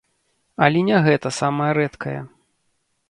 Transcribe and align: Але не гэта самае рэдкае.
Але 0.67 0.79
не 0.87 0.97
гэта 1.07 1.33
самае 1.41 1.71
рэдкае. 1.79 2.19